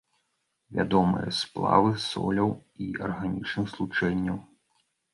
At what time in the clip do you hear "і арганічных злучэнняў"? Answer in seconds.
2.89-4.37